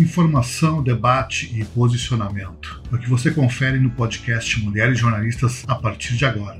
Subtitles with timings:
[0.00, 2.82] Informação, debate e posicionamento.
[2.90, 6.58] É o que você confere no podcast Mulheres Jornalistas a partir de agora.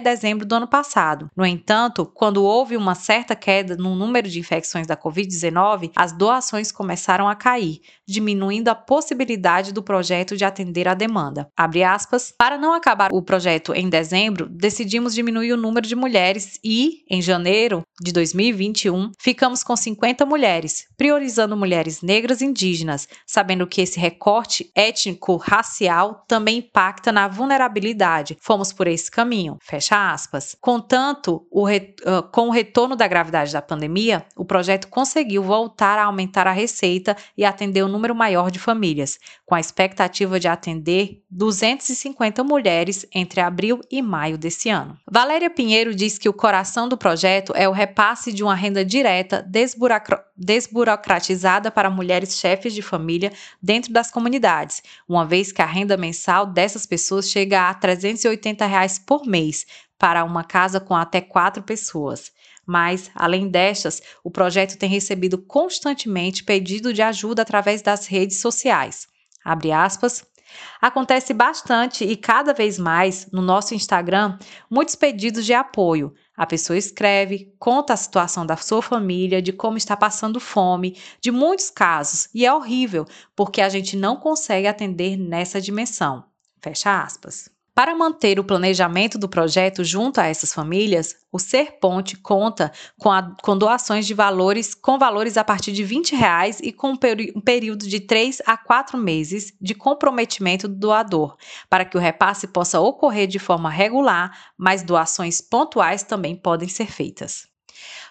[0.00, 1.28] dezembro do ano passado.
[1.36, 6.70] No entanto, quando houve uma certa queda no número de infecções da Covid-19, as doações
[6.70, 11.48] começaram a cair, diminuindo a possibilidade do projeto de atender a demanda.
[11.56, 16.60] Abre aspas, para não acabar o projeto em dezembro, decidimos diminuir o número de mulheres
[16.62, 23.66] e, em janeiro de 2021, ficamos com 50 mulheres, priorizando mulheres negras e indígenas, sabendo
[23.66, 28.36] que esse recorte étnico-racial também impacta na vulnerabilidade.
[28.40, 29.56] Fomos por esse caminho.
[29.62, 30.56] Fecha aspas.
[30.60, 36.04] Contanto, o uh, com o retorno da gravidade da pandemia, o projeto conseguiu voltar a
[36.04, 41.22] aumentar a receita e atender um número maior de famílias, com a expectativa de atender
[41.30, 44.96] 250 mulheres entre abril e maio desse ano.
[45.10, 48.84] Valéria Pinheiro diz que o coração do projeto projeto é o repasse de uma renda
[48.84, 49.48] direta
[50.36, 56.44] desburocratizada para mulheres chefes de família dentro das comunidades, uma vez que a renda mensal
[56.44, 59.64] dessas pessoas chega a 380 reais por mês
[59.96, 62.32] para uma casa com até quatro pessoas.
[62.66, 69.06] Mas, além destas, o projeto tem recebido constantemente pedido de ajuda através das redes sociais.
[69.44, 70.26] Abre aspas.
[70.80, 74.38] Acontece bastante e cada vez mais no nosso Instagram
[74.70, 79.76] muitos pedidos de apoio, a pessoa escreve, conta a situação da sua família, de como
[79.78, 85.16] está passando fome, de muitos casos, e é horrível, porque a gente não consegue atender
[85.16, 86.24] nessa dimensão.
[86.60, 87.53] Fecha aspas.
[87.74, 93.10] Para manter o planejamento do projeto junto a essas famílias, o Ser Ponte conta com,
[93.10, 96.98] a, com doações de valores com valores a partir de 20 reais e com um,
[97.34, 101.36] um período de 3 a 4 meses de comprometimento do doador,
[101.68, 106.86] para que o repasse possa ocorrer de forma regular, mas doações pontuais também podem ser
[106.86, 107.48] feitas.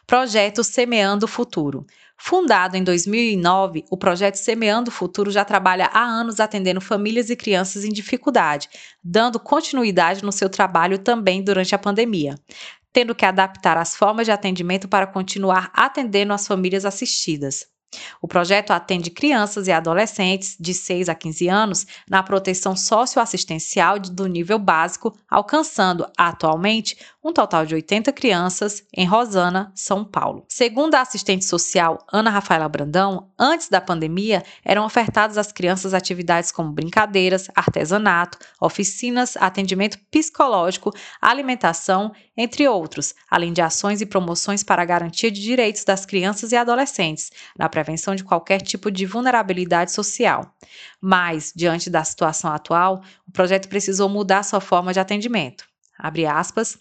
[0.05, 1.85] Projeto Semeando o Futuro.
[2.17, 7.35] Fundado em 2009, o projeto Semeando o Futuro já trabalha há anos atendendo famílias e
[7.35, 8.69] crianças em dificuldade,
[9.03, 12.35] dando continuidade no seu trabalho também durante a pandemia,
[12.93, 17.65] tendo que adaptar as formas de atendimento para continuar atendendo as famílias assistidas.
[18.21, 24.27] O projeto atende crianças e adolescentes de 6 a 15 anos na proteção socioassistencial do
[24.27, 30.45] nível básico, alcançando atualmente um total de 80 crianças em Rosana, São Paulo.
[30.49, 36.51] Segundo a assistente social Ana Rafaela Brandão, antes da pandemia eram ofertadas às crianças atividades
[36.51, 44.81] como brincadeiras, artesanato, oficinas, atendimento psicológico, alimentação, entre outros, além de ações e promoções para
[44.81, 49.91] a garantia de direitos das crianças e adolescentes, na prevenção de qualquer tipo de vulnerabilidade
[49.91, 50.53] social.
[50.99, 55.72] Mas, diante da situação atual, o projeto precisou mudar sua forma de atendimento.
[55.97, 56.77] Abre aspas.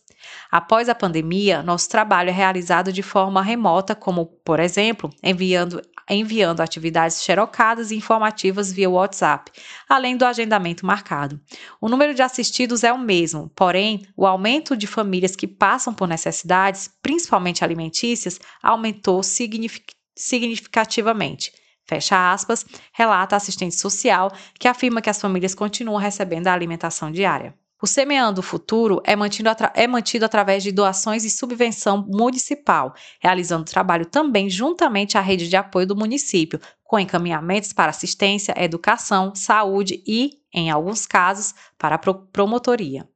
[0.50, 6.61] Após a pandemia, nosso trabalho é realizado de forma remota, como, por exemplo, enviando, enviando
[6.61, 9.50] atividades xerocadas e informativas via WhatsApp,
[9.88, 11.40] além do agendamento marcado.
[11.81, 16.09] O número de assistidos é o mesmo, porém, o aumento de famílias que passam por
[16.09, 21.52] necessidades, principalmente alimentícias, aumentou significativamente.
[21.85, 27.11] Fecha aspas, relata a assistente social, que afirma que as famílias continuam recebendo a alimentação
[27.11, 27.54] diária.
[27.83, 33.65] O Semeando o Futuro é mantido, é mantido através de doações e subvenção municipal, realizando
[33.65, 40.01] trabalho também juntamente à rede de apoio do município, com encaminhamentos para assistência, educação, saúde
[40.07, 43.09] e, em alguns casos, para promotoria.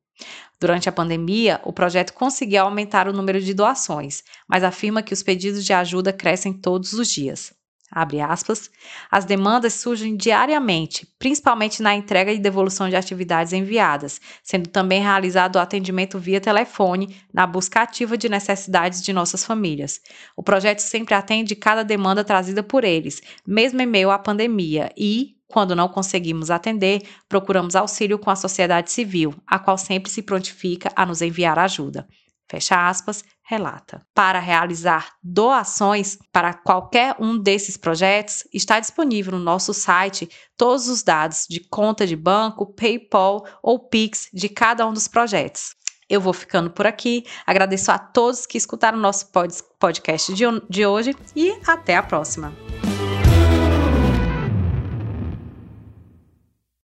[0.58, 5.22] Durante a pandemia, o projeto conseguiu aumentar o número de doações, mas afirma que os
[5.22, 7.54] pedidos de ajuda crescem todos os dias.
[7.90, 8.68] Abre aspas.
[9.10, 15.56] As demandas surgem diariamente, principalmente na entrega e devolução de atividades enviadas, sendo também realizado
[15.56, 20.00] o atendimento via telefone na busca ativa de necessidades de nossas famílias.
[20.36, 25.36] O projeto sempre atende cada demanda trazida por eles, mesmo em meio à pandemia, e,
[25.46, 30.90] quando não conseguimos atender, procuramos auxílio com a sociedade civil, a qual sempre se prontifica
[30.96, 32.06] a nos enviar ajuda.
[32.48, 34.04] Fecha aspas, relata.
[34.14, 41.02] Para realizar doações para qualquer um desses projetos, está disponível no nosso site todos os
[41.02, 45.74] dados de conta de banco, PayPal ou Pix de cada um dos projetos.
[46.08, 47.24] Eu vou ficando por aqui.
[47.44, 49.30] Agradeço a todos que escutaram nosso
[49.78, 52.52] podcast de hoje e até a próxima.